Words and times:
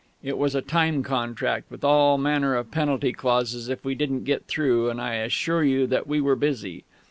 It 0.23 0.39
was 0.39 0.55
a 0.55 0.63
time 0.63 1.03
contract, 1.03 1.69
with 1.69 1.83
all 1.83 2.17
manner 2.17 2.55
of 2.55 2.71
penalty 2.71 3.13
clauses 3.13 3.69
if 3.69 3.85
we 3.85 3.93
didn't 3.93 4.23
get 4.23 4.47
through; 4.47 4.89
and 4.89 4.99
I 4.99 5.17
assure 5.17 5.63
you 5.63 5.85
that 5.85 6.07
we 6.07 6.19
were 6.19 6.35
busy. 6.35 6.85